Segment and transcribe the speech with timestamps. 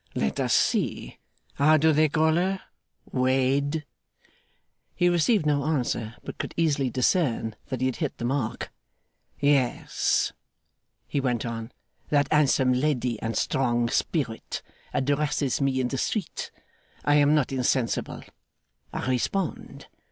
[0.15, 1.19] Let us see.
[1.53, 2.59] How do they call her?
[3.11, 3.85] Wade.'
[4.95, 8.71] He received no answer, but could easily discern that he had hit the mark.
[9.39, 10.33] 'Yes,'
[11.07, 11.71] he went on,
[12.09, 16.49] 'that handsome lady and strong spirit addresses me in the street,
[17.03, 18.23] and I am not insensible.
[18.91, 19.85] I respond.